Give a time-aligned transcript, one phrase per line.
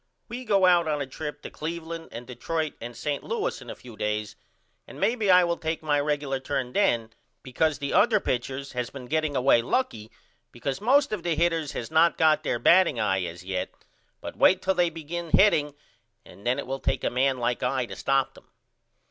[0.29, 3.23] We go out on a trip to Cleveland and Detroit and St.
[3.23, 4.35] Louis in a few days
[4.87, 7.11] and maybe I will take my regular turn then
[7.43, 10.09] because the other pitchers has been getting away lucky
[10.51, 13.71] because most of the hitters has no got their batting eye as yet
[14.21, 15.75] but wait till they begin hitting
[16.25, 18.47] and then it wil take a man like I to stop them.